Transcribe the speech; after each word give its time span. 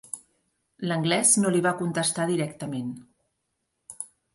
L'Anglès 0.91 1.35
no 1.43 1.53
li 1.57 1.63
va 1.67 1.75
contestar 1.85 2.29
directament. 2.33 2.93